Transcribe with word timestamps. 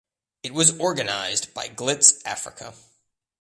It 0.41 0.55
was 0.55 0.79
organized 0.79 1.53
by 1.53 1.67
Glitz 1.67 2.23
Africa. 2.25 2.73